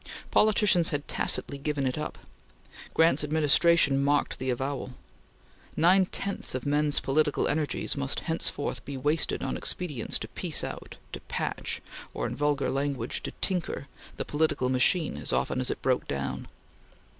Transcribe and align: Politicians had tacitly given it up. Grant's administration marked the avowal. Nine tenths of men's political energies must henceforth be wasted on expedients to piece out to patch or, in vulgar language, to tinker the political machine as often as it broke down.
Politicians 0.31 0.89
had 0.89 1.07
tacitly 1.07 1.59
given 1.59 1.85
it 1.85 1.95
up. 1.95 2.17
Grant's 2.95 3.23
administration 3.23 4.03
marked 4.03 4.39
the 4.39 4.49
avowal. 4.49 4.95
Nine 5.77 6.07
tenths 6.07 6.55
of 6.55 6.65
men's 6.65 6.99
political 6.99 7.47
energies 7.47 7.95
must 7.95 8.21
henceforth 8.21 8.83
be 8.83 8.97
wasted 8.97 9.43
on 9.43 9.55
expedients 9.55 10.17
to 10.17 10.27
piece 10.29 10.63
out 10.63 10.95
to 11.11 11.19
patch 11.27 11.83
or, 12.15 12.25
in 12.25 12.35
vulgar 12.35 12.71
language, 12.71 13.21
to 13.21 13.31
tinker 13.41 13.85
the 14.17 14.25
political 14.25 14.69
machine 14.69 15.17
as 15.17 15.31
often 15.31 15.61
as 15.61 15.69
it 15.69 15.83
broke 15.83 16.07
down. 16.07 16.47